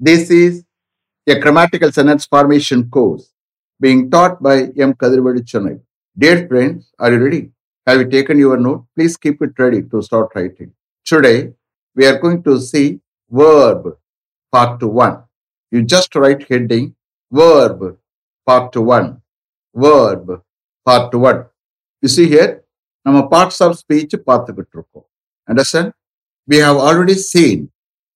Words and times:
This 0.00 0.30
is 0.30 0.64
a 1.26 1.38
grammatical 1.38 1.90
sentence 1.90 2.26
formation 2.26 2.90
course 2.90 3.32
being 3.80 4.10
taught 4.10 4.42
by 4.42 4.56
M. 4.78 4.94
Kadirvadi 4.94 5.42
Chennai. 5.42 5.80
Dear 6.16 6.46
friends, 6.48 6.92
are 6.98 7.12
you 7.12 7.22
ready? 7.22 7.50
Have 7.86 8.00
you 8.00 8.08
taken 8.08 8.38
your 8.38 8.56
note? 8.56 8.84
Please 8.94 9.16
keep 9.16 9.40
it 9.42 9.58
ready 9.58 9.82
to 9.82 10.02
start 10.02 10.30
writing. 10.34 10.72
Today, 11.04 11.52
we 11.94 12.06
are 12.06 12.18
going 12.18 12.42
to 12.42 12.60
see 12.60 13.00
verb 13.30 13.96
part 14.52 14.82
1. 14.82 15.22
You 15.70 15.82
just 15.82 16.14
write 16.14 16.48
heading 16.48 16.94
verb 17.30 17.98
part 18.46 18.76
1. 18.76 19.20
Verb 19.74 20.42
part 20.84 21.14
1. 21.14 21.44
You 22.02 22.08
see 22.08 22.26
here, 22.26 22.64
நம்ம 23.06 23.20
parts 23.34 23.58
of 23.66 23.72
speech 23.82 24.14
பார்த்துக்கிட்டு 24.28 24.74
இருக்கோம். 24.78 25.06
Understand? 25.48 25.88
We 26.50 26.56
have 26.66 26.78
already 26.88 27.16
seen 27.32 27.58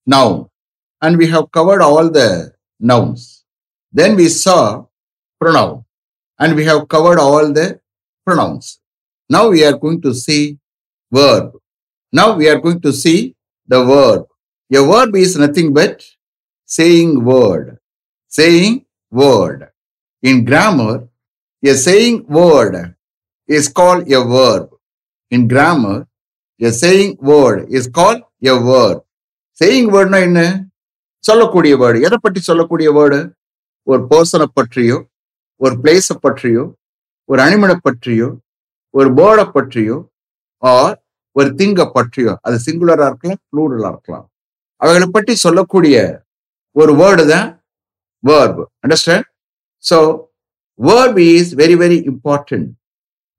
noun 0.06 0.36
and 1.05 1.17
we 1.21 1.27
have 1.33 1.51
covered 1.51 1.81
all 1.87 2.09
the 2.09 2.29
nouns. 2.79 3.43
Then 3.91 4.15
we 4.15 4.27
saw 4.27 4.85
pronoun 5.39 5.85
and 6.39 6.55
we 6.55 6.65
have 6.65 6.87
covered 6.87 7.19
all 7.19 7.53
the 7.53 7.79
pronouns. 8.25 8.79
Now 9.29 9.49
we 9.49 9.63
are 9.63 9.77
going 9.77 10.01
to 10.01 10.13
see 10.13 10.57
verb. 11.11 11.53
Now 12.11 12.35
we 12.35 12.49
are 12.49 12.59
going 12.59 12.81
to 12.81 12.91
see 12.91 13.35
the 13.67 13.83
verb. 13.83 14.25
A 14.73 14.81
verb 14.91 15.15
is 15.15 15.37
nothing 15.37 15.73
but 15.73 16.03
saying 16.65 17.23
word. 17.23 17.77
Saying 18.27 18.85
word. 19.11 19.69
In 20.21 20.43
grammar, 20.43 21.07
a 21.63 21.73
saying 21.75 22.25
word 22.27 22.95
is 23.47 23.67
called 23.67 24.11
a 24.11 24.23
verb. 24.23 24.69
In 25.29 25.47
grammar, 25.47 26.07
a 26.59 26.71
saying 26.71 27.17
word 27.21 27.67
is 27.69 27.87
called 27.87 28.23
a 28.43 28.59
verb. 28.59 29.03
Saying 29.53 29.91
word 29.91 30.11
na 30.11 30.64
சொல்லக்கூடிய 31.25 31.73
word 31.81 31.99
எதை 32.07 32.17
பற்றி 32.17 32.39
சொல்லக்கூடிய 32.49 32.89
word 32.97 33.19
ஒரு 33.87 34.01
பர்சனை 34.11 34.47
பற்றியோ 34.57 34.97
ஒரு 35.61 35.75
பிளேஸை 35.83 36.15
பற்றியோ 36.17 36.63
ஒரு 37.29 37.39
அனிமனை 37.41 37.75
பற்றியோ 37.87 38.27
ஒரு 38.93 39.09
பேர்டை 39.13 39.45
பற்றியோ 39.51 39.97
ஆர் 40.63 40.95
ஒரு 41.35 41.49
திங்கை 41.59 41.85
பற்றியோ. 41.95 42.33
அது 42.45 42.55
சிங்குலரா 42.65 43.07
இருக்கலாம் 43.07 43.41
ப்ளூரலா 43.51 43.89
இருக்கலாம். 43.93 44.25
அவைகளை 44.81 45.07
பற்றி 45.07 45.33
சொல்லக்கூடிய 45.35 45.95
ஒரு 46.75 46.91
வேர்டு 46.93 47.23
தான் 47.25 47.47
verb 48.23 48.63
understand 48.83 49.27
so 49.83 49.97
verb 50.79 51.19
is 51.29 51.51
very 51.55 51.75
very 51.83 51.99
important 52.11 52.69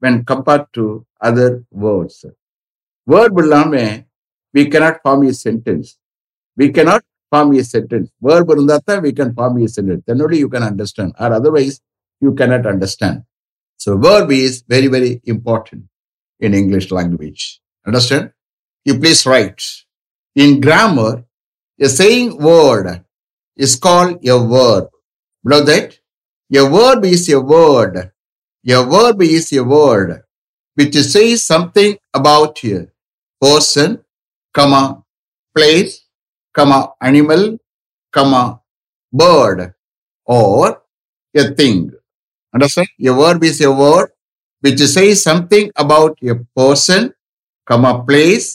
when 0.03 0.19
compared 0.31 0.69
to 0.79 0.87
other 1.21 1.57
words 1.85 2.25
verb 3.09 3.39
இல்லாம 3.45 3.73
we 4.55 4.63
cannot 4.75 4.97
form 5.03 5.25
a 5.31 5.33
sentence 5.45 5.89
we 6.59 6.67
cannot 6.71 7.03
form 7.31 7.53
a 7.53 7.65
sentence. 7.65 8.11
Verb 8.21 8.49
irundatha, 8.49 9.03
we 9.03 9.13
can 9.13 9.35
form 9.35 9.63
a 9.63 9.69
sentence. 9.69 10.03
Then 10.07 10.21
only 10.23 10.39
you 10.39 10.49
can 10.49 10.63
understand. 10.63 11.13
Or 11.19 11.33
otherwise, 11.33 11.81
you 12.21 12.35
cannot 12.35 12.67
understand. 12.67 13.23
So 13.77 13.97
verb 13.97 14.31
is 14.31 14.63
very, 14.67 14.87
very 14.87 15.21
important 15.25 15.85
in 16.41 16.55
English 16.55 16.91
language. 16.91 17.61
Understand? 17.87 18.33
You 18.85 18.99
please 18.99 19.27
write. 19.27 19.63
In 20.35 20.61
grammar, 20.61 21.25
a 21.81 21.89
saying 21.89 22.39
word 22.39 23.05
is 23.57 23.77
called 23.77 24.27
a 24.27 24.39
verb. 24.39 24.89
Below 25.45 25.63
that, 25.65 25.99
a 26.55 26.69
verb 26.69 27.05
is 27.05 27.29
a 27.31 27.41
word. 27.41 28.13
A 28.69 28.83
verb 28.83 29.23
is 29.23 29.53
a 29.53 29.63
word 29.63 30.23
which 30.75 30.95
says 30.95 31.43
something 31.43 31.97
about 32.13 32.63
a 32.65 32.89
person, 33.41 34.05
comma, 34.53 35.03
place, 35.55 36.06
comma 36.57 36.79
animal 37.01 37.43
comma 38.15 38.43
bird 39.13 39.59
or 40.29 40.83
a 41.35 41.45
thing 41.59 41.79
understand 42.55 42.89
a 43.03 43.13
verb 43.13 43.43
is 43.45 43.59
a 43.61 43.73
word 43.83 44.09
which 44.63 44.81
says 44.95 45.23
something 45.23 45.67
about 45.77 46.13
a 46.25 46.37
person 46.59 47.03
comma 47.69 47.93
place 48.09 48.49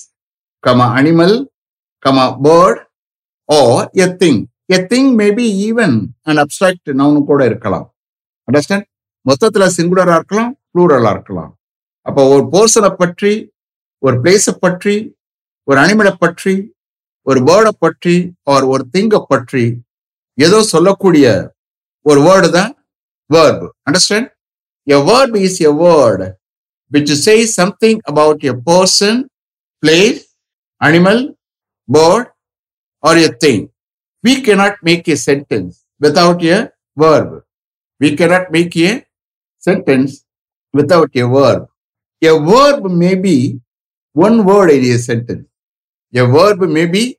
comma 0.63 0.87
animal 1.01 1.33
comma 2.03 2.25
bird 2.39 2.77
or 3.49 3.75
a 3.97 4.07
thing 4.21 4.37
a 4.69 4.79
thing 4.87 5.07
may 5.15 5.31
be 5.31 5.47
even 5.67 5.91
an 6.25 6.37
abstract 6.45 6.85
noun 7.01 7.15
கூட 7.29 7.41
இருக்கலாம் 7.45 7.87
understand 8.47 8.87
மொத்தத்துல 9.25 9.65
சிங்குலரா 9.77 10.15
இருக்கலாம் 10.19 10.51
ப்ளூரலா 10.73 11.11
இருக்கலாம் 11.15 11.51
அப்போ 12.05 12.21
ஒரு 12.33 12.43
போர்சனை 12.53 12.91
பற்றி 13.01 13.33
ஒரு 14.03 14.15
பிளேஸை 14.23 14.53
பற்றி 14.65 14.95
ஒரு 15.67 15.77
அனிமலை 15.83 16.13
பற்றி 16.17 16.53
ஒரு 17.29 17.39
பேர்டை 17.47 17.71
பற்றி 17.83 18.15
or 18.51 18.59
ஒரு 18.73 18.83
திங்கை 18.93 19.19
பற்றி 19.31 19.65
ஏதோ 20.37 20.59
சொல்லக்கூடிய 20.73 21.25
ஒரு 22.09 22.19
வேர்டு 22.27 22.49
தான் 22.57 22.71
verb 23.29 23.59
understand 23.87 24.25
a 24.87 24.99
verb 25.09 25.33
is 25.47 25.55
a 25.61 25.71
word 25.83 26.21
which 26.91 27.11
says 27.25 27.53
something 27.59 27.97
about 28.11 28.39
a 28.51 28.53
person 28.69 29.15
place 29.83 30.19
animal 30.81 31.19
bird 31.89 32.25
or 33.03 33.13
a 33.27 33.29
thing 33.43 33.61
we 34.23 34.33
cannot 34.47 34.75
make 34.89 35.05
a 35.15 35.17
sentence 35.27 35.73
without 36.01 36.41
a 36.55 36.57
verb 36.97 37.29
we 38.01 38.09
cannot 38.19 38.45
make 38.55 38.75
a 38.89 38.91
sentence 39.63 40.11
without 40.73 41.11
a 41.23 41.27
verb 41.37 41.61
a 42.21 42.33
verb 42.49 42.81
may 43.03 43.15
be 43.27 43.37
one 44.15 44.37
word 44.49 44.71
in 44.71 44.83
a 44.95 44.99
sentence 45.09 45.47
A 46.13 46.25
verb 46.25 46.59
may 46.61 46.85
be 46.87 47.17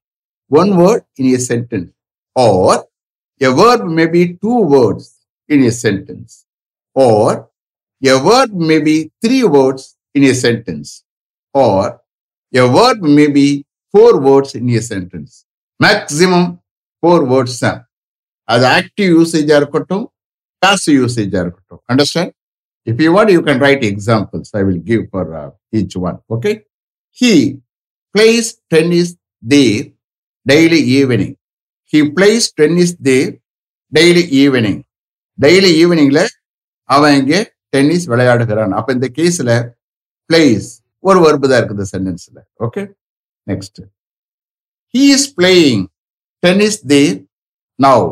one 0.48 0.76
word 0.76 1.04
in 1.16 1.34
a 1.34 1.38
sentence, 1.38 1.92
or 2.34 2.86
a 3.40 3.50
verb 3.50 3.86
may 3.86 4.06
be 4.06 4.34
two 4.34 4.60
words 4.60 5.18
in 5.48 5.64
a 5.64 5.70
sentence, 5.70 6.44
or 6.94 7.48
a 8.04 8.18
verb 8.18 8.52
may 8.52 8.80
be 8.80 9.10
three 9.22 9.44
words 9.44 9.96
in 10.14 10.24
a 10.24 10.34
sentence, 10.34 11.04
or 11.54 12.02
a 12.54 12.68
verb 12.68 13.00
may 13.00 13.28
be 13.28 13.64
four 13.90 14.20
words 14.20 14.54
in 14.54 14.68
a 14.70 14.80
sentence. 14.80 15.46
Maximum 15.80 16.60
four 17.00 17.24
words 17.24 17.58
sum. 17.58 17.84
As 18.46 18.62
active 18.62 19.06
usage 19.06 19.48
arkotum, 19.50 20.08
passive 20.60 20.94
usage 20.94 21.32
arkotum. 21.34 21.78
Understand? 21.88 22.32
If 22.84 23.00
you 23.00 23.12
want, 23.12 23.30
you 23.30 23.40
can 23.42 23.58
write 23.58 23.82
examples. 23.84 24.50
I 24.54 24.64
will 24.64 24.78
give 24.78 25.08
for 25.10 25.34
uh, 25.34 25.50
each 25.72 25.96
one. 25.96 26.18
Okay? 26.30 26.64
He 27.10 27.60
plays 28.14 28.50
tennis 28.74 29.12
there 29.52 29.84
daily 30.46 30.80
evening 30.98 31.34
he 31.92 32.00
plays 32.16 32.46
tennis 32.60 32.94
there 33.08 33.30
daily 33.92 34.24
evening 34.42 34.80
daily 35.38 35.70
ஈவினிங்ல 35.82 36.20
அவன் 36.88 37.14
இங்கே 37.20 37.40
tennis 37.74 38.06
விளையாடுகிறான். 38.12 38.72
அப்ப 38.78 38.88
இந்த 38.96 39.08
கேஸ்ல 39.18 39.50
place 40.30 40.68
ஒரு 41.04 41.18
verb 41.24 41.46
தான் 41.50 41.60
இருக்குது 41.60 41.84
சென்டென்ஸ்ல 41.92 42.38
okay 42.66 42.82
next 43.46 43.80
he 44.94 45.02
is 45.16 45.28
playing 45.38 45.82
tennis 46.42 46.80
there 46.92 47.16
now 47.78 48.06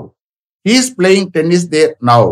he 0.66 0.75
is 0.83 0.93
playing 0.99 1.28
tennis 1.37 1.66
there 1.75 1.93
now 2.10 2.31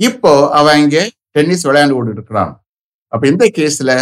இப்போ 0.00 0.32
அவன் 0.58 0.78
இங்கே 0.82 1.02
டென்னிஸ் 1.36 1.66
விளையாண்டு 1.68 1.96
கொண்டு 1.98 2.14
இருக்கிறான் 2.16 2.52
அப்ப 3.12 3.22
இந்த 3.32 3.44
கேஸ்ல 3.58 3.92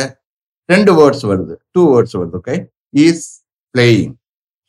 ரெண்டு 0.68 0.90
வேர்ட்ஸ் 0.98 1.24
வருது. 1.30 1.54
டூ 1.74 1.82
வேர்ட்ஸ் 1.92 2.16
வருது. 2.18 2.36
Okay 2.40 2.54
is 2.94 3.26
playing 3.74 4.12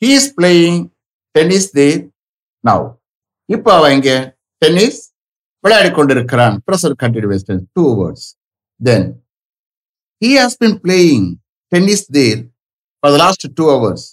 he 0.01 0.09
is 0.15 0.31
playing 0.37 0.79
tennis 1.35 1.69
there 1.71 1.99
now 2.63 2.85
இப்போ 3.49 3.69
அவன் 3.77 3.93
இங்கே 3.97 4.17
டென்னிஸ் 4.61 4.99
விளையாடி 5.63 5.89
கொண்டிருக்கிறான் 5.91 6.55
present 6.67 6.95
continuous 7.03 7.45
two 7.77 7.85
words 7.99 8.27
then 8.81 9.07
he 10.21 10.31
has 10.37 10.57
been 10.57 10.77
playing 10.85 11.27
tennis 11.71 12.05
there 12.11 12.39
for 13.03 13.13
the 13.13 13.17
last 13.17 13.47
two 13.59 13.65
hours 13.71 14.05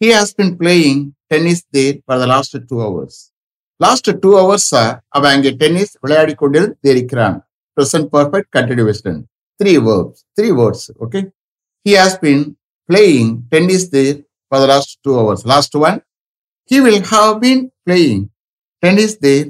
he 0.00 0.08
has 0.14 0.34
been 0.34 0.52
playing 0.60 1.00
tennis 1.32 1.64
there 1.70 1.94
for 2.04 2.20
the 2.22 2.26
last 2.26 2.56
two 2.70 2.78
hours 2.78 3.18
last 3.80 4.10
two 4.22 4.30
ஹவர்ஸா 4.38 4.84
அவன் 5.08 5.30
அங்கே 5.30 5.52
tennis 5.62 5.94
விளையாடி 6.00 6.34
கொண்டிருந்து 6.34 7.32
present 7.76 8.08
perfect 8.12 8.50
continuous 8.56 9.00
three 9.60 9.72
words 9.86 10.20
three 10.38 10.48
words 10.52 10.86
okay 11.04 11.20
he 11.86 11.92
has 11.98 12.18
been 12.18 12.42
playing 12.88 13.30
tennis 13.52 13.88
there 13.94 14.16
for 14.48 14.62
the 14.64 14.66
last 14.74 14.94
two 15.06 15.12
hours 15.20 15.46
last 15.54 15.78
one 15.88 15.98
he 16.70 16.76
will 16.84 17.00
have 17.12 17.32
been 17.42 17.58
playing 17.86 18.20
tennis 18.82 19.10
there 19.24 19.46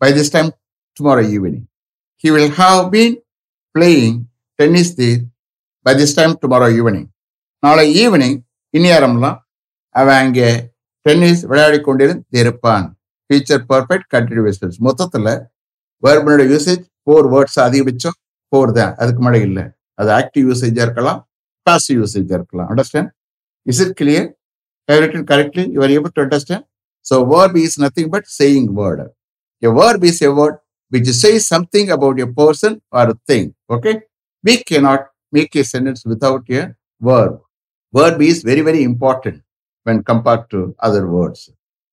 by 0.00 0.08
this 0.16 0.28
time 0.34 0.48
tomorrow 0.96 1.24
evening. 1.34 1.64
He 2.24 2.28
will 2.34 2.50
have 2.60 2.82
been 2.94 3.14
playing 3.74 4.14
tennis 4.58 4.90
there 5.00 5.18
by 5.86 5.92
this 5.98 6.14
time 6.18 6.32
tomorrow 6.42 6.68
evening 6.78 7.08
நாளை 7.62 7.84
evening 8.02 8.38
இந்நேரம்லாம் 8.74 9.36
அவன் 9.94 10.18
அங்கே 10.22 10.48
tennis 11.06 11.42
விளையாடி 11.50 11.78
கொண்டிருந்து 11.88 12.38
இருப்பான். 12.42 12.86
Future 13.26 13.62
perfect 13.72 14.08
continuous 14.14 14.80
மொத்தத்தில் 14.86 15.30
வேர்பனோட 16.02 16.44
usage 16.52 16.82
four 17.02 17.28
words 17.34 17.58
அதிகபட்சம் 17.66 18.16
ஃபோர் 18.52 18.72
தான். 18.78 18.92
அதுக்கு 19.00 19.22
மேலே 19.26 19.40
இல்லை. 19.48 19.64
அது 20.00 20.10
ஆக்டிவ் 20.20 20.48
யூசேஜாக 20.50 20.86
இருக்கலாம் 20.86 21.20
பாசிவ் 21.68 21.98
யூசேஜாக 22.02 22.38
இருக்கலாம் 22.40 22.68
understand 22.72 23.10
is 23.70 23.80
it 23.84 23.94
clear 24.00 24.28
have 24.88 25.00
written 25.02 25.26
correctly, 25.26 25.64
you 25.70 25.82
are 25.82 25.88
able 25.88 26.10
to 26.10 26.22
understand. 26.22 26.64
So 27.02 27.24
verb 27.24 27.56
is 27.56 27.78
nothing 27.78 28.10
but 28.10 28.26
saying 28.26 28.72
word. 28.72 29.00
A 29.62 29.70
verb 29.70 30.04
is 30.04 30.22
a 30.22 30.32
word 30.32 30.56
which 30.92 31.08
says 31.08 31.46
something 31.46 31.90
about 31.90 32.20
a 32.20 32.26
person 32.26 32.80
or 32.92 33.10
a 33.10 33.18
thing. 33.26 33.54
Okay. 33.68 34.02
We 34.44 34.62
cannot 34.62 35.06
make 35.32 35.54
a 35.56 35.64
sentence 35.64 36.04
without 36.04 36.48
a 36.50 36.74
verb. 37.00 37.40
Verb 37.92 38.22
is 38.22 38.42
very, 38.42 38.60
very 38.60 38.82
important 38.82 39.42
when 39.84 40.02
compared 40.02 40.48
to 40.50 40.74
other 40.78 41.04
words. 41.08 41.40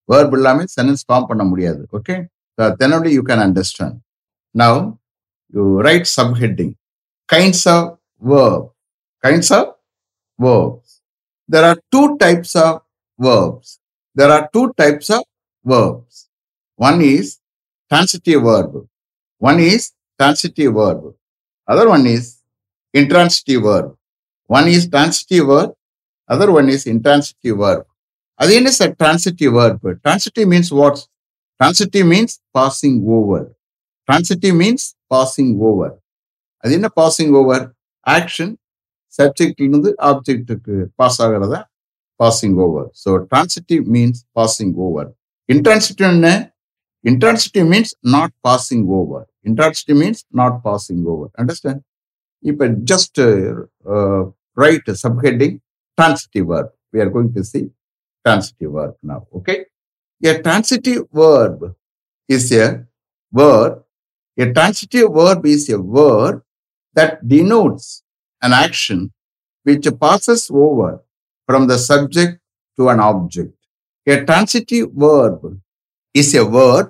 Verb 0.09 0.31
இல்லாம 0.33 0.65
sentence 0.75 1.03
form 1.09 1.23
பண்ண 1.27 1.43
முடியாது. 1.51 1.81
Okay. 1.97 2.19
So 2.57 2.75
then 2.79 2.93
only 2.93 3.11
you 3.17 3.23
can 3.23 3.39
understand. 3.39 3.95
Now, 4.55 4.73
you 5.53 5.81
write 5.81 6.05
subheading. 6.17 6.71
Kinds 7.29 7.61
of 7.75 7.81
verb. 8.31 8.63
kinds 9.23 9.51
of 9.51 9.75
verbs. 10.39 11.01
There 11.47 11.63
are 11.63 11.77
two 11.91 12.17
types 12.17 12.55
of 12.55 12.81
verbs. 13.17 13.79
There 14.15 14.29
are 14.29 14.49
two 14.51 14.73
types 14.73 15.09
of 15.09 15.23
verbs. 15.63 16.29
One 16.75 17.01
is 17.01 17.39
transitive 17.89 18.43
verb. 18.43 18.87
One 19.37 19.59
is 19.59 19.91
transitive 20.19 20.73
verb. 20.73 21.13
Other 21.67 21.87
one 21.89 22.05
is 22.05 22.41
intransitive 22.93 23.63
verb. 23.63 23.95
One 24.47 24.67
is 24.67 24.87
transitive 24.87 25.47
verb. 25.47 25.73
Other 26.27 26.51
one 26.51 26.69
is 26.69 26.85
intransitive 26.85 27.57
verb. 27.57 27.85
Again 28.37 28.67
is 28.67 28.81
a 28.81 28.93
transitive 28.93 29.53
verb. 29.53 29.81
Transitive 30.03 30.47
means 30.47 30.71
what? 30.71 31.05
Transitive 31.61 32.05
means 32.05 32.39
passing 32.53 33.05
over. 33.07 33.55
Transitive 34.09 34.55
means 34.55 34.95
passing 35.09 35.59
over. 35.61 35.99
Again, 36.61 36.83
a 36.85 36.89
passing 36.89 37.33
over 37.35 37.75
action 38.05 38.57
சப்ஜெக்ட்லேருந்து 39.17 39.91
ஆப்ஜெக்டுக்கு 40.09 40.75
pass 41.01 41.19
ஆகிறத 41.25 41.57
passing 42.19 42.57
over 42.65 42.87
so 43.03 43.11
transitive 43.31 43.83
means 43.95 44.21
passing 44.39 44.75
over 44.87 45.09
intransitive 45.49 46.09
என்ன 46.15 46.29
intransitive 47.05 47.67
means 47.73 47.93
not 48.15 48.35
passing 48.47 48.85
over 48.99 49.27
intransitive 49.49 49.99
means 50.03 50.23
not 50.41 50.57
passing 50.67 51.03
over 51.13 51.31
understand 51.41 51.83
இப்போ 52.43 52.65
just 52.91 53.19
write 54.57 54.89
subheading 55.03 55.57
transitive 55.97 56.47
verb. 56.47 56.69
We 56.93 56.99
are 57.01 57.09
going 57.09 57.33
to 57.33 57.43
see 57.43 57.69
transitive 58.25 58.71
verb 58.71 58.95
now. 59.01 59.27
Okay. 59.35 59.65
A 60.21 60.41
transitive 60.41 61.07
verb 61.11 61.75
is 62.29 62.51
a 62.53 62.85
verb. 63.33 63.83
A 64.37 64.53
transitive 64.53 65.13
verb 65.13 65.45
is 65.45 65.69
a 65.69 65.77
verb 65.77 66.41
that 66.95 67.27
denotes 67.27 68.02
an 68.43 68.53
action 68.55 68.99
which 69.65 69.87
passes 69.99 70.41
over 70.55 70.89
from 71.49 71.67
the 71.67 71.77
subject 71.79 72.33
to 72.77 72.89
an 72.89 72.99
object. 73.01 73.53
A 74.07 74.25
transitive 74.25 74.87
verb 74.95 75.39
is 76.15 76.33
a 76.35 76.45
verb 76.47 76.89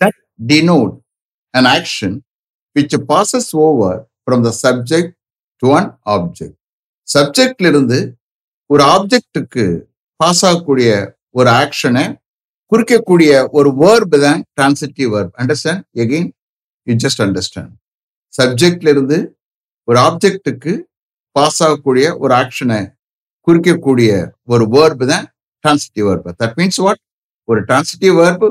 that 0.00 0.14
denotes 0.44 1.00
an 1.54 1.66
action 1.68 2.12
which 2.76 2.94
passes 3.08 3.52
over 3.66 3.92
from 4.26 4.42
the 4.42 4.52
subject 4.54 5.08
to 5.62 5.68
an 5.72 5.86
object. 6.08 6.56
சப்ஜெக்ட்ல 7.08 7.66
இருந்து 7.66 7.96
ஒரு 8.70 8.82
ஆப்ஜெக்டுக்கு 8.94 9.64
pass 10.20 10.42
ஆகக்கூடிய 10.48 10.90
ஒரு 11.34 11.48
ஆக்ஷனை 11.60 12.04
குறிக்கக்கூடிய 12.72 13.30
ஒரு 13.58 13.70
verb 13.80 14.18
தான் 14.24 14.40
transitive 14.56 15.08
verb 15.14 15.32
understand 15.42 15.82
again 16.02 16.28
you 16.86 16.94
just 17.04 17.22
understand 17.26 17.72
சப்ஜெக்ட்ல 18.34 18.92
இருந்து 18.94 19.18
ஒரு 19.88 19.98
ஆப்ஜெக்டுக்கு 20.08 20.72
பாஸ் 21.36 21.60
ஆகக்கூடிய 21.66 22.06
ஒரு 22.22 22.32
ஆக்ஷனை 22.42 22.80
குறிக்கக்கூடிய 23.46 24.10
ஒரு 24.54 24.64
வேர்பு 24.74 25.04
தான் 25.12 25.26
transitive 25.64 26.06
verb 26.10 26.32
that 26.40 26.56
means 26.58 26.80
what 26.84 27.00
ஒரு 27.48 27.60
டிரான்சிட்டிவ் 27.68 28.14
வேர்பு 28.22 28.48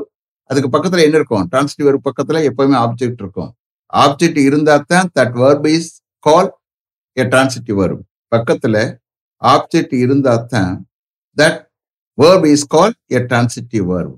அதுக்கு 0.50 0.70
பக்கத்தில் 0.74 1.04
என்ன 1.06 1.16
இருக்கும்? 1.20 1.44
டிரான்சிட்டிவ் 1.52 1.86
வேர்பு 1.88 2.02
பக்கத்தில் 2.08 2.46
எப்பவுமே 2.48 2.76
ஆப்ஜெக்ட் 2.84 3.20
இருக்கும். 3.24 3.50
ஆப்ஜெக்ட் 3.92 4.40
இருந்தால் 4.48 4.86
தான் 4.92 5.08
that 5.18 5.36
verb 5.42 5.66
is 5.76 5.90
call 6.26 6.48
a 7.16 7.24
transitive 7.32 7.76
verb 7.80 8.02
பக்கத்தில் 8.32 8.80
ஆப்ஜெக்ட் 9.42 9.94
இருந்தால் 10.04 10.44
தான் 10.54 10.72
that 11.36 11.60
verb 12.18 12.48
is 12.54 12.66
call 12.74 12.94
a 13.18 13.20
transitive 13.30 13.86
verb 13.92 14.16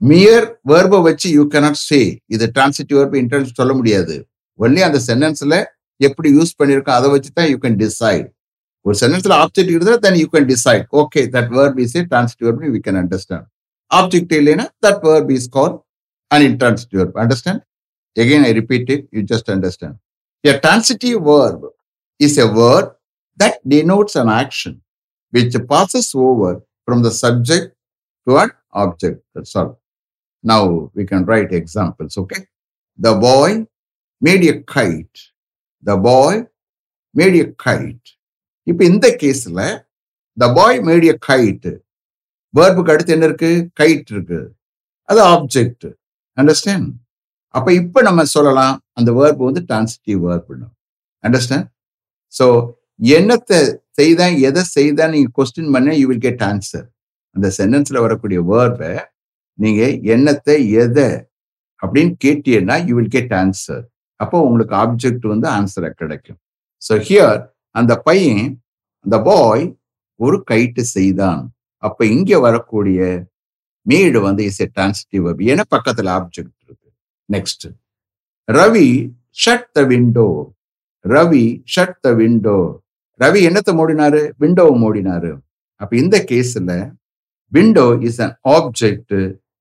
mere 0.00 0.46
வேர்பை 0.70 0.98
வச்சு 1.08 1.28
யூ 1.36 1.44
கேனாட் 1.54 1.80
சே 1.88 2.00
இது 2.34 2.46
டிரான்சிட்டிவ் 2.56 2.98
வேர்பு 3.00 3.18
இன்டர்ன்ஸ் 3.22 3.58
சொல்ல 3.60 3.74
முடியாது. 3.80 4.16
ஒன்லி 4.58 4.80
அந்த 4.88 4.98
சென்டென்ஸில் 5.08 5.58
எப்படி 5.99 6.29
யூஸ் 6.37 6.53
பண்ணிருக்கோம் 6.59 6.97
அதை 6.99 7.09
வச்சு 7.15 7.31
தான் 7.39 7.49
யூ 7.53 7.57
கேன் 7.65 7.79
டிசைட் 7.85 8.27
ஒரு 8.85 8.95
சென்டென்ஸ்ல 9.01 9.33
ஆப்ஜெக்ட் 9.43 9.73
இருந்தா 9.75 9.95
then 10.05 10.19
you 10.23 10.27
can 10.35 10.47
decide 10.53 10.85
okay 11.01 11.23
that 11.35 11.51
verb 11.57 11.79
is 11.85 11.95
a 11.99 12.03
transitive 12.13 12.47
verb 12.49 12.71
we 12.77 12.81
can 12.87 12.99
understand 13.03 13.47
object 13.91 14.33
இல்லைன்னா 14.41 14.67
that 14.87 15.03
verb 15.09 15.31
is 15.37 15.49
call 15.57 15.75
an 16.31 16.45
intransitive 16.51 16.99
verb 17.01 17.19
understand 17.23 17.61
again 18.17 18.43
I 18.45 18.51
repeat 18.51 18.89
it, 18.89 19.07
you 19.11 19.23
just 19.23 19.47
understand. 19.49 19.95
A 20.43 20.59
transitive 20.59 21.23
verb 21.23 21.61
is 22.19 22.37
a 22.37 22.47
verb 22.49 22.93
that 23.37 23.67
denotes 23.67 24.15
an 24.15 24.29
action 24.29 24.81
which 25.33 25.55
passes 25.69 26.13
over 26.13 26.61
from 26.85 27.01
the 27.01 27.11
subject 27.11 27.73
to 28.27 28.37
an 28.37 28.51
object. 28.73 29.23
That's 29.33 29.55
all. 29.55 29.79
Now 30.43 30.89
we 30.93 31.05
can 31.05 31.25
write 31.25 31.53
examples, 31.53 32.17
okay? 32.17 32.47
The 32.99 33.15
boy 33.15 33.67
made 34.21 34.43
a 34.45 34.61
kite. 34.63 35.19
The 35.84 35.96
boy 36.00 36.38
made a 37.14 37.54
kite 37.64 38.08
இப்போ 38.66 38.66
இப்ப 38.66 38.84
இந்த 38.84 39.06
கேஸ்ல 39.20 39.60
த 40.36 40.52
boy 40.52 40.78
மேடிய 40.80 41.18
கைட்டு 41.28 41.72
வேர்புக்கு 42.54 42.92
அடுத்து 42.92 43.12
என்ன 43.12 43.24
இருக்கு? 43.24 43.70
Guide 43.80 44.10
இருக்கு. 44.10 44.38
அது 45.08 45.20
ஆப்ஜெக்ட் 45.24 45.86
அண்டர்ஸ்டாண்ட் 46.38 46.88
அப்ப 47.54 47.72
இப்ப 47.72 48.02
நம்ம 48.02 48.24
சொல்லலாம் 48.24 48.82
அந்த 48.92 49.10
வேர்பு 49.12 49.42
வந்து 49.44 49.62
டிரான்சிட்டிவ் 49.68 50.20
வேர்ப் 50.26 50.52
அண்டர்ஸ்டாண்ட் 51.24 51.68
ஸோ 52.32 52.46
என்னத்தை 53.10 53.58
செய்தேன் 53.90 54.38
எதை 54.38 54.62
செய்தா 54.62 55.06
நீங்க 55.06 55.30
கொஸ்டின் 55.38 55.72
பண்ண 55.72 55.94
யூ 55.94 56.06
வில் 56.08 56.20
கெட் 56.20 56.42
ஆன்சர் 56.42 56.86
அந்த 57.36 57.52
சென்டென்ஸ்ல 57.58 58.00
வரக்கூடிய 58.00 58.40
வேர்பை 58.40 58.92
நீங்க 59.58 59.82
என்னத்தை 60.14 60.72
எதை 60.76 61.08
அப்படின்னு 61.82 62.14
கேட்டீங்கன்னா 62.24 62.84
யூ 62.88 62.96
வில் 62.96 63.08
கெட் 63.08 63.34
ஆன்சர் 63.34 63.84
அப்போ 64.20 64.36
உங்களுக்கு 64.48 64.74
ஆப்ஜெக்ட் 64.84 65.26
வந்து 65.32 65.48
ஆன்சரை 65.58 65.90
கிடைக்கும். 66.00 66.38
ஸோ 66.82 66.94
ஹியர் 67.08 67.40
அந்த 67.80 67.92
பையன் 68.08 68.44
அந்த 69.04 69.16
பாய் 69.28 69.64
ஒரு 70.20 70.36
கைட்டு 70.50 70.82
செய்தான். 70.96 71.40
அப்ப 71.82 72.00
இங்க 72.14 72.38
வரக்கூடிய 72.46 73.00
மேடு 73.86 74.18
வந்து 74.28 74.42
இஸ் 74.50 74.62
எ 74.64 74.68
டிரான்சிட்டிவ் 74.76 75.22
verb. 75.26 75.40
ஏன்னா 75.52 75.64
பக்கத்துல 75.74 76.08
ஆப்ஜெக்ட் 76.18 76.56
இருக்கு. 76.66 76.88
Next 77.28 77.66
Ravi 78.48 78.88
shut 79.44 79.68
the 79.76 79.82
window 79.92 80.28
Ravi 81.04 81.46
shut 81.74 81.98
the 82.06 82.10
window 82.20 82.58
Ravi 83.20 83.40
என்னத்தை 83.48 83.72
மூடினாரு? 83.80 84.22
விண்டோவை 84.42 84.74
மூடினாரு. 84.84 85.30
அப்ப 85.80 85.92
இந்த 86.02 86.16
கேஸ்ல 86.30 86.72
window 87.52 87.86
is 88.08 88.20
an 88.26 88.34
object 88.56 89.16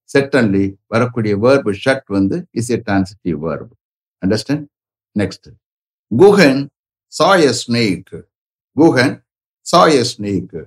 certainly 0.09 0.65
வரக்கூடிய 0.93 1.33
வேர்பு 1.43 1.71
ஷட் 1.83 2.07
வந்து 2.17 2.37
is 2.59 2.71
a 2.75 2.79
transitive 2.87 3.37
verb 3.45 3.73
understand 4.25 4.65
next 5.21 5.49
Guhan 6.11 6.61
saw 7.13 7.43
a 7.49 7.53
snake. 7.61 8.13
Guhan 8.75 9.13
saw 9.71 9.95
a 10.01 10.03
snake. 10.11 10.57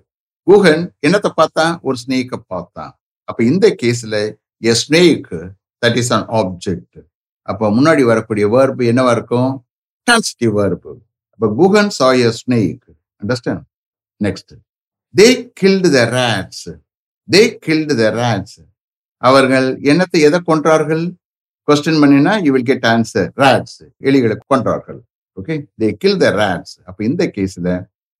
Guhan 0.46 0.84
என்னத்தை 1.06 1.30
பார்த்தான்? 1.40 1.74
ஒரு 1.86 1.96
ஸ்னேக்கை 2.04 2.38
பார்த்தான். 2.52 2.92
அப்ப 3.28 3.38
இந்த 3.50 3.66
கேஸ்ல 3.82 4.16
a 4.70 4.74
snake 4.82 5.30
that 5.82 5.98
is 6.02 6.12
an 6.16 6.26
object 6.40 6.98
அப்ப 7.48 7.70
முன்னாடி 7.76 8.02
வரக்கூடிய 8.10 8.46
வேர்பு 8.54 8.82
என்னவா 8.92 9.12
இருக்கும்? 9.16 9.52
டிரான்சிட்டிவ் 10.06 10.52
வேர்பு 10.60 10.92
அப்ப 11.34 11.50
Guhan 11.60 11.92
saw 11.98 12.22
a 12.28 12.32
snake. 12.40 12.86
Understand 13.22 13.64
next 14.26 14.52
they 15.14 15.28
killed 15.60 15.90
the 15.96 16.00
rats 16.18 16.66
they 17.28 17.42
killed 17.66 17.94
the 18.02 18.04
rats 18.20 18.58
அவர்கள் 19.22 19.68
என்னத்தை 19.90 20.18
எதை 20.28 20.38
கொன்றார்கள்? 20.50 21.04
கொஸ்டின் 21.68 22.00
பண்ணினா 22.02 22.32
you 22.44 22.50
will 22.56 22.68
get 22.70 22.86
answer 22.94 23.28
rats 23.42 23.78
எலிகளை 24.08 24.36
கொன்றார்கள். 24.52 25.00
Okay 25.36 25.54
they 25.80 25.88
kill 26.02 26.18
the 26.24 26.28
rats 26.42 26.74
அப்போ 26.88 27.00
இந்த 27.10 27.24
கேஸில் 27.36 27.70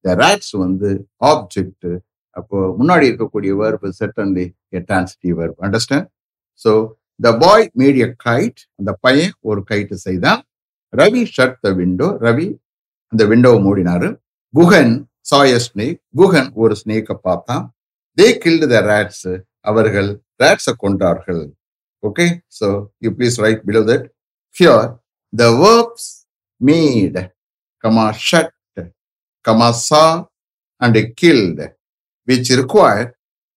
த 0.04 0.14
ரேட்ஸ் 0.22 0.52
வந்து 0.64 0.90
ஆப்ஜெக்ட் 1.32 1.88
அப்போ 2.36 2.58
முன்னாடி 2.80 3.04
இருக்கக்கூடிய 3.10 3.52
verb 3.60 3.88
certainly 4.00 4.46
a 4.78 4.80
transitive 4.88 5.34
verb 5.40 5.58
understand 5.66 6.08
so 6.64 6.72
the 7.20 7.30
boy 7.44 7.64
made 7.80 7.98
a 8.06 8.08
kite 8.26 8.60
அந்த 8.78 8.90
பையன் 9.04 9.32
ஒரு 9.50 9.60
கைட்டு 9.70 9.96
செய்தான். 10.06 10.40
Ravi 10.92 11.22
shut 11.36 11.56
the 11.66 11.70
window 11.80 12.08
Ravi 12.26 12.46
அந்த 13.12 13.22
விண்டோவை 13.30 13.60
மூடினாரு. 13.66 14.08
குஹன் 14.54 14.94
சாய 15.30 15.56
ஸ்னேக் 15.66 15.98
குஹன் 16.20 16.50
ஒரு 16.62 16.74
ஸ்னேக்கை 16.80 17.16
பார்த்தான். 17.26 17.64
தே 18.18 18.26
கில்டு 18.44 18.66
த 18.74 18.78
ரேட்ஸ் 18.90 19.28
அவர்கள் 19.70 20.10
ரேட்ஸை 20.42 20.74
கொண்டார்கள் 20.84 21.42
Okay, 22.02 22.42
so 22.48 22.92
you 23.00 23.10
please 23.10 23.38
write 23.40 23.66
below 23.66 23.82
that. 23.84 24.10
Here, 24.52 24.98
the 25.32 25.50
verbs 25.56 26.26
made, 26.60 27.32
comma 27.82 28.12
shut, 28.14 28.52
comma 29.42 29.72
saw, 29.72 30.26
and 30.80 31.16
killed, 31.16 31.60
which 32.24 32.50
require 32.50 33.16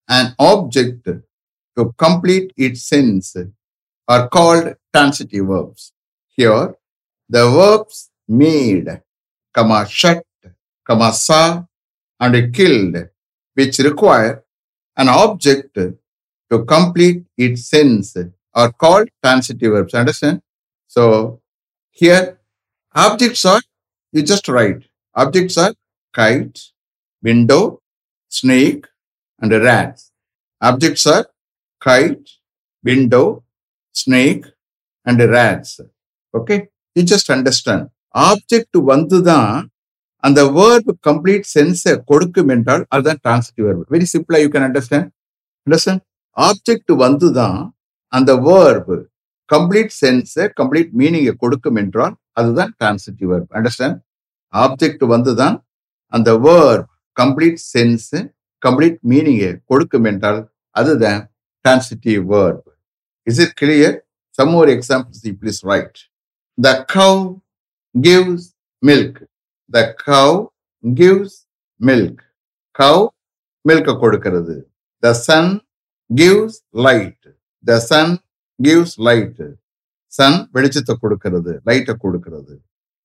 an 0.08 0.36
object 0.40 1.06
to 1.06 1.94
complete 1.98 2.54
its 2.56 2.84
sense, 2.84 3.36
are 4.08 4.30
called 4.30 4.74
transitive 4.94 5.46
verbs. 5.46 5.92
Here, 6.30 6.76
the 7.28 7.50
verbs 7.50 8.10
made, 8.28 9.02
comma 9.54 9.86
shut, 9.88 10.26
comma 10.88 11.12
saw, 11.12 11.66
and 12.22 12.54
killed, 12.54 12.96
which 13.54 13.80
require 13.80 14.44
an 14.96 15.10
object 15.10 15.78
to 16.52 16.66
complete 16.66 17.26
its 17.38 17.70
sense 17.70 18.18
are 18.54 18.72
called 18.74 19.10
transitive 19.24 19.72
verbs. 19.72 19.94
Understand? 19.94 20.42
So, 20.88 21.42
here, 21.92 22.40
objects 22.96 23.46
are, 23.46 23.62
you 24.14 24.24
just 24.24 24.48
write, 24.48 24.84
objects 25.16 25.58
are 25.58 25.74
kite, 26.14 26.60
window, 27.24 27.82
snake, 28.32 28.86
and 29.42 29.52
rats. 29.52 30.12
Objects 30.62 31.06
are 31.06 31.26
kite, 31.82 32.30
window, 32.84 33.44
snake, 33.92 34.46
and 35.06 35.20
rats. 35.20 35.80
Okay? 36.34 36.68
You 36.96 37.04
just 37.04 37.30
understand. 37.30 37.90
Object 38.30 38.78
வந்துதான் 38.92 39.58
அந்த 40.24 40.40
verb 40.56 40.90
complete 41.08 41.46
சென்ஸை 41.56 41.94
கொடுக்கும் 42.12 42.52
என்றால் 42.56 42.84
அதுதான் 42.94 43.20
transitive 43.26 43.66
verb 43.68 43.92
very 43.96 44.08
சிம்பிளா 44.14 44.40
you 44.44 44.50
can 44.56 44.66
understand 44.68 45.10
understand 45.68 46.04
object 46.38 46.94
வந்துதான் 47.06 47.60
அந்த 48.14 48.32
verb 48.48 48.98
complete 49.50 49.94
சென்ஸை 50.02 50.46
கம்ப்ளீட் 50.60 50.92
மீனிங்கை 50.92 51.34
கொடுக்கும் 51.36 51.80
என்றால் 51.84 52.16
அதுதான் 52.34 52.72
டிரான்சிட்டிவ் 52.80 53.30
வேர்ப் 53.34 53.54
அண்டர்ஸ்டாண்ட் 53.58 53.98
ஆப்ஜெக்ட் 54.54 55.06
வந்து 55.06 55.34
தான் 55.36 55.58
அந்த 56.14 56.32
வேர்ப் 56.48 56.88
கம்ப்ளீட் 57.18 57.60
சென்ஸ் 57.74 58.10
கம்ப்ளீட் 58.62 59.00
மீனிங்கை 59.12 59.52
கொடுக்கும் 59.66 60.08
என்றால் 60.12 60.40
அதுதான் 60.76 61.20
transitive 61.66 62.22
verb 62.34 62.68
is 63.28 63.42
it 63.46 63.56
clear 63.62 63.98
some 64.40 64.54
ஒரு 64.54 64.72
examples 64.78 65.24
you 65.28 65.36
please 65.42 65.62
write. 65.66 65.98
The 66.58 66.72
cow 66.96 67.14
gives 67.96 68.48
milk 68.84 69.20
the 69.72 69.82
cow 70.08 70.30
gives 70.84 71.38
milk 71.82 72.22
Cow 72.80 72.98
milk 73.66 73.88
கொடுக்கிறது. 74.02 74.54
The 75.04 75.12
sun 75.26 75.50
gives 76.10 76.60
light 76.86 77.28
the 77.66 77.78
sun 77.90 78.14
gives 78.60 78.96
light 79.08 79.42
sun 80.14 80.38
வெளிச்சத்தை 80.56 80.94
கொடுக்கிறது 80.96 81.54
லைட்டை 81.68 81.94
கொடுக்கிறது 81.98 82.56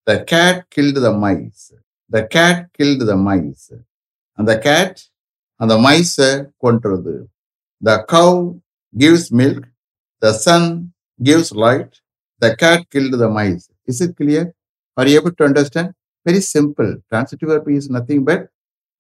the 0.07 0.13
cat 0.33 0.61
killed 0.77 1.01
the 1.07 1.11
mice 1.25 1.65
the 2.11 2.21
cat 2.37 2.63
killed 2.79 3.05
the 3.11 3.17
mice 3.29 3.67
அந்த 4.39 4.53
cat 4.67 5.01
அந்த 5.61 5.75
மைஸை 5.87 6.31
கொன்றது 6.65 7.15
the 7.83 7.93
cow 8.09 8.35
gives 8.95 9.29
milk 9.33 9.67
the 10.23 10.33
sun 10.47 10.69
gives 11.21 11.53
light 11.65 11.95
the 12.43 12.49
cat 12.63 12.85
killed 12.95 13.19
the 13.23 13.29
mice 13.39 13.65
is 13.89 14.01
it 14.07 14.17
clear 14.21 14.49
are 14.97 15.11
able 15.15 15.35
to 15.39 15.45
understand 15.49 15.93
very 16.27 16.41
simple 16.55 16.91
transitive 17.11 17.51
verb 17.53 17.75
is 17.77 17.91
nothing 17.97 18.25
but 18.25 18.45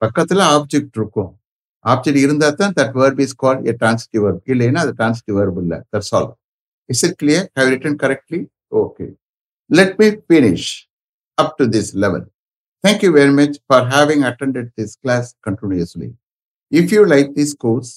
பக்கத்தில் 0.03 0.45
object 0.51 0.97
இருக்கும் 0.97 1.33
object 1.93 2.21
இருந்தா 2.25 2.49
தான் 2.61 2.75
that 2.79 2.95
verb 3.01 3.19
is 3.25 3.33
called 3.43 3.63
a 3.73 3.75
transitive 3.81 4.23
verb 4.27 4.39
இல்லைன்னா 4.53 4.81
அது 4.85 4.93
transitive 5.01 5.37
verb 5.41 5.57
இல்ல 5.63 5.75
that's 5.93 6.11
all 6.19 6.29
is 6.93 7.03
it 7.09 7.15
clear 7.23 7.43
have 7.57 7.67
you 7.67 7.73
written 7.75 7.97
correctly 8.03 8.41
okay 8.83 9.11
let 9.79 9.91
me 10.01 10.09
finish 10.33 10.67
up 11.39 11.51
to 11.59 11.67
this 11.75 11.89
level 12.05 12.23
thank 12.85 13.01
you 13.07 13.13
very 13.21 13.35
much 13.41 13.55
for 13.69 13.81
having 13.97 14.23
attended 14.31 14.67
this 14.79 14.93
class 15.03 15.27
continuously 15.49 16.11
if 16.81 16.87
you 16.95 17.03
like 17.15 17.31
this 17.41 17.53
course 17.65 17.93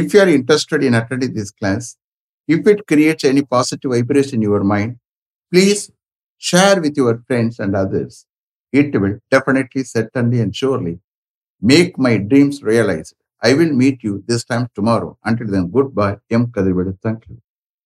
if 0.00 0.12
you 0.12 0.20
are 0.20 0.28
interested 0.28 0.82
in 0.84 0.92
attending 0.94 1.32
this 1.32 1.50
class, 1.50 1.96
if 2.46 2.66
it 2.66 2.86
creates 2.86 3.24
any 3.24 3.42
positive 3.42 3.90
vibration 3.92 4.34
in 4.34 4.42
your 4.42 4.62
mind, 4.62 4.98
please 5.50 5.90
share 6.36 6.78
with 6.82 6.94
your 6.98 7.22
friends 7.26 7.58
and 7.60 7.74
others. 7.74 8.26
It 8.72 8.98
will 9.00 9.18
definitely, 9.30 9.84
certainly, 9.84 10.40
and 10.40 10.54
surely 10.54 10.98
make 11.60 11.98
my 11.98 12.18
dreams 12.18 12.62
realized. 12.62 13.14
I 13.42 13.54
will 13.54 13.72
meet 13.72 14.02
you 14.02 14.24
this 14.26 14.44
time 14.44 14.68
tomorrow. 14.74 15.18
Until 15.24 15.48
then, 15.48 15.70
goodbye. 15.70 16.18
M. 16.30 16.46
Kadirvedi. 16.48 16.98
Thank 17.02 17.28
you. 17.28 17.38